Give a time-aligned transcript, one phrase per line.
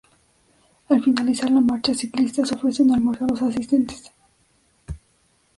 [0.89, 4.11] Al finalizar la marcha ciclista se ofrece un almuerzo a los asistentes.